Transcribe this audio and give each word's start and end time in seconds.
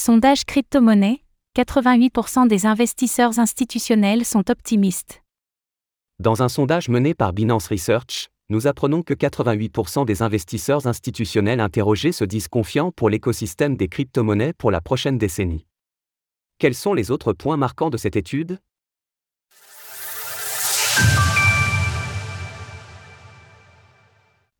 Sondage 0.00 0.44
crypto-monnaie 0.44 1.24
88% 1.56 2.46
des 2.46 2.66
investisseurs 2.66 3.40
institutionnels 3.40 4.24
sont 4.24 4.48
optimistes. 4.48 5.24
Dans 6.20 6.40
un 6.40 6.48
sondage 6.48 6.88
mené 6.88 7.14
par 7.14 7.32
Binance 7.32 7.66
Research, 7.66 8.28
nous 8.48 8.68
apprenons 8.68 9.02
que 9.02 9.12
88% 9.12 10.06
des 10.06 10.22
investisseurs 10.22 10.86
institutionnels 10.86 11.58
interrogés 11.58 12.12
se 12.12 12.22
disent 12.22 12.46
confiants 12.46 12.92
pour 12.92 13.10
l'écosystème 13.10 13.76
des 13.76 13.88
crypto-monnaies 13.88 14.52
pour 14.52 14.70
la 14.70 14.80
prochaine 14.80 15.18
décennie. 15.18 15.66
Quels 16.60 16.76
sont 16.76 16.94
les 16.94 17.10
autres 17.10 17.32
points 17.32 17.56
marquants 17.56 17.90
de 17.90 17.96
cette 17.96 18.14
étude? 18.14 18.60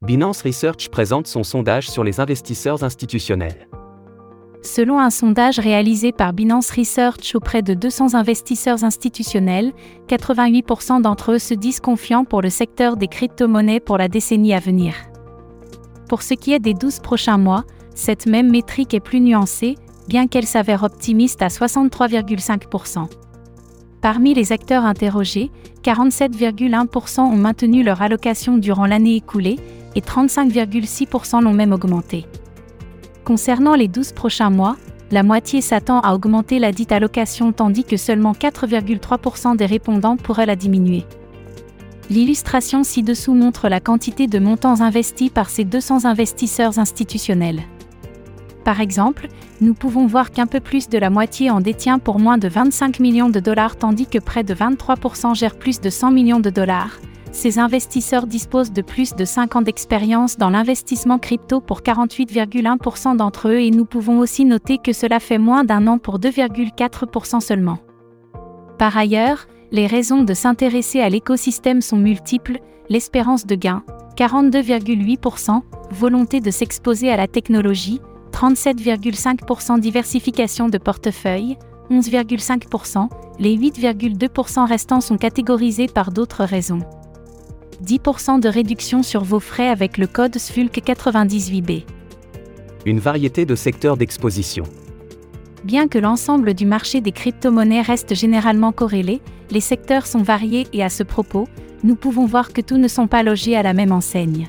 Binance 0.00 0.40
Research 0.40 0.88
présente 0.88 1.26
son 1.26 1.44
sondage 1.44 1.90
sur 1.90 2.04
les 2.04 2.20
investisseurs 2.20 2.84
institutionnels. 2.84 3.68
Selon 4.66 4.98
un 4.98 5.10
sondage 5.10 5.60
réalisé 5.60 6.10
par 6.10 6.32
Binance 6.32 6.72
Research 6.72 7.36
auprès 7.36 7.62
de 7.62 7.72
200 7.72 8.14
investisseurs 8.14 8.82
institutionnels, 8.82 9.72
88% 10.08 11.00
d'entre 11.02 11.32
eux 11.32 11.38
se 11.38 11.54
disent 11.54 11.78
confiants 11.78 12.24
pour 12.24 12.42
le 12.42 12.50
secteur 12.50 12.96
des 12.96 13.06
crypto-monnaies 13.06 13.78
pour 13.78 13.96
la 13.96 14.08
décennie 14.08 14.52
à 14.52 14.58
venir. 14.58 14.94
Pour 16.08 16.22
ce 16.22 16.34
qui 16.34 16.52
est 16.52 16.58
des 16.58 16.74
12 16.74 16.98
prochains 16.98 17.38
mois, 17.38 17.64
cette 17.94 18.26
même 18.26 18.50
métrique 18.50 18.92
est 18.92 19.00
plus 19.00 19.20
nuancée, 19.20 19.76
bien 20.08 20.26
qu'elle 20.26 20.46
s'avère 20.46 20.82
optimiste 20.82 21.42
à 21.42 21.48
63,5%. 21.48 23.08
Parmi 24.00 24.34
les 24.34 24.50
acteurs 24.50 24.84
interrogés, 24.84 25.52
47,1% 25.84 27.20
ont 27.20 27.36
maintenu 27.36 27.84
leur 27.84 28.02
allocation 28.02 28.58
durant 28.58 28.86
l'année 28.86 29.14
écoulée 29.14 29.60
et 29.94 30.00
35,6% 30.00 31.40
l'ont 31.40 31.54
même 31.54 31.72
augmenté. 31.72 32.26
Concernant 33.26 33.74
les 33.74 33.88
12 33.88 34.12
prochains 34.12 34.50
mois, 34.50 34.76
la 35.10 35.24
moitié 35.24 35.60
s'attend 35.60 35.98
à 35.98 36.14
augmenter 36.14 36.60
la 36.60 36.70
dite 36.70 36.92
allocation 36.92 37.50
tandis 37.50 37.82
que 37.82 37.96
seulement 37.96 38.30
4,3% 38.30 39.56
des 39.56 39.66
répondants 39.66 40.16
pourraient 40.16 40.46
la 40.46 40.54
diminuer. 40.54 41.04
L'illustration 42.08 42.84
ci-dessous 42.84 43.34
montre 43.34 43.68
la 43.68 43.80
quantité 43.80 44.28
de 44.28 44.38
montants 44.38 44.80
investis 44.80 45.28
par 45.28 45.50
ces 45.50 45.64
200 45.64 46.04
investisseurs 46.04 46.78
institutionnels. 46.78 47.62
Par 48.62 48.80
exemple, 48.80 49.26
nous 49.60 49.74
pouvons 49.74 50.06
voir 50.06 50.30
qu'un 50.30 50.46
peu 50.46 50.60
plus 50.60 50.88
de 50.88 50.96
la 50.96 51.10
moitié 51.10 51.50
en 51.50 51.60
détient 51.60 51.98
pour 51.98 52.20
moins 52.20 52.38
de 52.38 52.46
25 52.46 53.00
millions 53.00 53.28
de 53.28 53.40
dollars 53.40 53.74
tandis 53.74 54.06
que 54.06 54.20
près 54.20 54.44
de 54.44 54.54
23% 54.54 55.34
gèrent 55.34 55.58
plus 55.58 55.80
de 55.80 55.90
100 55.90 56.12
millions 56.12 56.40
de 56.40 56.50
dollars, 56.50 57.00
ces 57.32 57.58
investisseurs 57.58 58.26
disposent 58.26 58.72
de 58.72 58.82
plus 58.82 59.14
de 59.14 59.24
5 59.24 59.56
ans 59.56 59.62
d'expérience 59.62 60.36
dans 60.36 60.50
l'investissement 60.50 61.18
crypto 61.18 61.60
pour 61.60 61.80
48,1% 61.80 63.16
d'entre 63.16 63.48
eux 63.48 63.60
et 63.60 63.70
nous 63.70 63.84
pouvons 63.84 64.18
aussi 64.20 64.44
noter 64.44 64.78
que 64.78 64.92
cela 64.92 65.20
fait 65.20 65.38
moins 65.38 65.64
d'un 65.64 65.86
an 65.86 65.98
pour 65.98 66.18
2,4% 66.18 67.40
seulement. 67.40 67.78
Par 68.78 68.96
ailleurs, 68.96 69.46
les 69.72 69.86
raisons 69.86 70.22
de 70.22 70.34
s'intéresser 70.34 71.00
à 71.00 71.08
l'écosystème 71.08 71.80
sont 71.80 71.96
multiples, 71.96 72.60
l'espérance 72.88 73.46
de 73.46 73.54
gain, 73.54 73.82
42,8%, 74.16 75.62
volonté 75.90 76.40
de 76.40 76.50
s'exposer 76.50 77.10
à 77.10 77.16
la 77.16 77.26
technologie, 77.26 78.00
37,5% 78.32 79.80
diversification 79.80 80.68
de 80.68 80.78
portefeuille, 80.78 81.56
11,5%, 81.90 83.08
les 83.38 83.56
8,2% 83.56 84.66
restants 84.66 85.00
sont 85.00 85.16
catégorisés 85.16 85.88
par 85.88 86.10
d'autres 86.10 86.44
raisons. 86.44 86.80
10% 87.84 88.40
de 88.40 88.48
réduction 88.48 89.02
sur 89.02 89.24
vos 89.24 89.40
frais 89.40 89.68
avec 89.68 89.98
le 89.98 90.06
code 90.06 90.36
SFULC98B. 90.36 91.84
Une 92.84 93.00
variété 93.00 93.44
de 93.44 93.54
secteurs 93.54 93.96
d'exposition. 93.96 94.64
Bien 95.64 95.88
que 95.88 95.98
l'ensemble 95.98 96.54
du 96.54 96.64
marché 96.64 97.00
des 97.00 97.12
crypto-monnaies 97.12 97.82
reste 97.82 98.14
généralement 98.14 98.72
corrélé, 98.72 99.20
les 99.50 99.60
secteurs 99.60 100.06
sont 100.06 100.22
variés 100.22 100.66
et 100.72 100.82
à 100.84 100.88
ce 100.88 101.02
propos, 101.02 101.48
nous 101.82 101.96
pouvons 101.96 102.26
voir 102.26 102.52
que 102.52 102.60
tous 102.60 102.78
ne 102.78 102.88
sont 102.88 103.06
pas 103.06 103.22
logés 103.22 103.56
à 103.56 103.62
la 103.62 103.72
même 103.72 103.92
enseigne. 103.92 104.48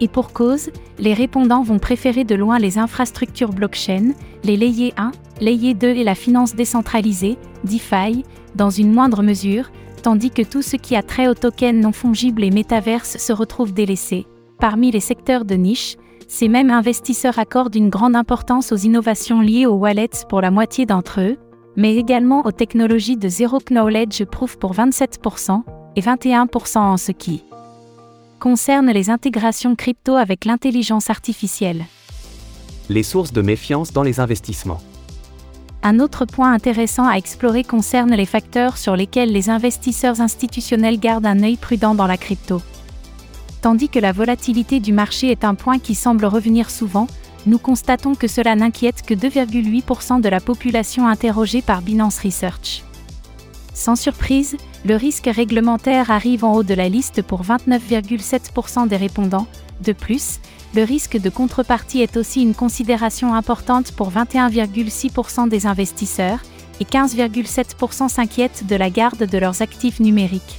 Et 0.00 0.08
pour 0.08 0.32
cause, 0.32 0.70
les 0.98 1.14
répondants 1.14 1.62
vont 1.62 1.78
préférer 1.78 2.24
de 2.24 2.34
loin 2.34 2.58
les 2.58 2.78
infrastructures 2.78 3.52
blockchain, 3.52 4.12
les 4.42 4.56
layer 4.56 4.92
1, 4.96 5.12
layer 5.42 5.74
2 5.74 5.88
et 5.88 6.04
la 6.04 6.14
finance 6.14 6.54
décentralisée, 6.54 7.36
DeFi, 7.64 8.24
dans 8.54 8.70
une 8.70 8.92
moindre 8.92 9.22
mesure, 9.22 9.70
tandis 10.02 10.30
que 10.30 10.42
tout 10.42 10.62
ce 10.62 10.76
qui 10.76 10.96
a 10.96 11.02
trait 11.02 11.28
aux 11.28 11.34
tokens 11.34 11.80
non 11.80 11.92
fongibles 11.92 12.44
et 12.44 12.50
métaverses 12.50 13.18
se 13.18 13.32
retrouve 13.32 13.74
délaissé. 13.74 14.26
Parmi 14.58 14.90
les 14.90 15.00
secteurs 15.00 15.44
de 15.44 15.54
niche, 15.54 15.96
ces 16.28 16.48
mêmes 16.48 16.70
investisseurs 16.70 17.38
accordent 17.38 17.74
une 17.74 17.90
grande 17.90 18.16
importance 18.16 18.72
aux 18.72 18.76
innovations 18.76 19.40
liées 19.40 19.66
aux 19.66 19.74
wallets 19.74 20.24
pour 20.28 20.40
la 20.40 20.50
moitié 20.50 20.86
d'entre 20.86 21.20
eux, 21.20 21.36
mais 21.76 21.96
également 21.96 22.46
aux 22.46 22.52
technologies 22.52 23.16
de 23.16 23.28
Zero 23.28 23.58
Knowledge 23.58 24.24
Proof 24.24 24.56
pour 24.56 24.74
27% 24.74 25.62
et 25.96 26.00
21% 26.00 26.78
en 26.78 26.96
ce 26.96 27.12
qui 27.12 27.44
concerne 28.40 28.90
les 28.90 29.08
intégrations 29.08 29.76
crypto 29.76 30.14
avec 30.16 30.44
l'intelligence 30.46 31.10
artificielle. 31.10 31.84
Les 32.88 33.04
sources 33.04 33.32
de 33.32 33.40
méfiance 33.40 33.92
dans 33.92 34.02
les 34.02 34.18
investissements. 34.18 34.80
Un 35.84 35.98
autre 35.98 36.26
point 36.26 36.52
intéressant 36.52 37.08
à 37.08 37.16
explorer 37.16 37.64
concerne 37.64 38.14
les 38.14 38.26
facteurs 38.26 38.76
sur 38.76 38.94
lesquels 38.94 39.32
les 39.32 39.50
investisseurs 39.50 40.20
institutionnels 40.20 41.00
gardent 41.00 41.26
un 41.26 41.42
œil 41.42 41.56
prudent 41.56 41.96
dans 41.96 42.06
la 42.06 42.16
crypto. 42.16 42.62
Tandis 43.62 43.88
que 43.88 43.98
la 43.98 44.12
volatilité 44.12 44.78
du 44.78 44.92
marché 44.92 45.30
est 45.30 45.44
un 45.44 45.56
point 45.56 45.80
qui 45.80 45.96
semble 45.96 46.24
revenir 46.24 46.70
souvent, 46.70 47.08
nous 47.46 47.58
constatons 47.58 48.14
que 48.14 48.28
cela 48.28 48.54
n'inquiète 48.54 49.02
que 49.02 49.14
2,8% 49.14 50.20
de 50.20 50.28
la 50.28 50.38
population 50.38 51.08
interrogée 51.08 51.62
par 51.62 51.82
Binance 51.82 52.20
Research. 52.20 52.84
Sans 53.74 53.96
surprise, 53.96 54.56
le 54.84 54.94
risque 54.94 55.30
réglementaire 55.32 56.12
arrive 56.12 56.44
en 56.44 56.54
haut 56.54 56.62
de 56.62 56.74
la 56.74 56.88
liste 56.88 57.22
pour 57.22 57.42
29,7% 57.42 58.86
des 58.86 58.96
répondants. 58.96 59.46
De 59.80 59.92
plus, 59.92 60.38
le 60.74 60.84
risque 60.84 61.18
de 61.18 61.28
contrepartie 61.28 62.00
est 62.00 62.16
aussi 62.16 62.42
une 62.42 62.54
considération 62.54 63.34
importante 63.34 63.92
pour 63.92 64.10
21,6% 64.10 65.48
des 65.48 65.66
investisseurs, 65.66 66.40
et 66.80 66.84
15,7% 66.84 68.08
s'inquiètent 68.08 68.66
de 68.66 68.76
la 68.76 68.90
garde 68.90 69.24
de 69.24 69.38
leurs 69.38 69.60
actifs 69.60 70.00
numériques. 70.00 70.58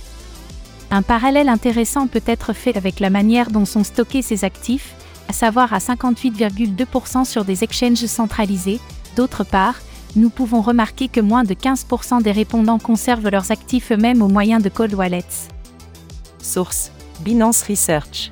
Un 0.91 1.02
parallèle 1.02 1.50
intéressant 1.50 2.07
peut 2.07 2.22
être 2.28 2.53
fait 2.53 2.78
avec 2.78 3.00
la 3.00 3.09
manière 3.09 3.50
dont 3.50 3.66
sont 3.66 3.84
stockés 3.84 4.22
ces 4.22 4.44
actifs, 4.46 4.94
à 5.28 5.34
savoir 5.34 5.73
à 5.73 5.79
58,2% 5.79 7.25
sur 7.25 7.44
des 7.44 7.63
exchanges 7.63 8.06
centralisés. 8.06 8.79
D'autre 9.16 9.44
part, 9.44 9.75
nous 10.16 10.29
pouvons 10.29 10.62
remarquer 10.62 11.07
que 11.07 11.19
moins 11.19 11.44
de 11.44 11.56
15% 11.56 12.22
des 12.22 12.31
répondants 12.31 12.78
conservent 12.78 13.29
leurs 13.29 13.52
actifs 13.52 13.91
eux-mêmes 13.91 14.22
au 14.22 14.28
moyen 14.28 14.59
de 14.59 14.69
cold 14.69 14.94
wallets. 14.94 15.50
Source 16.40 16.91
Binance 17.22 17.63
Research 17.63 18.31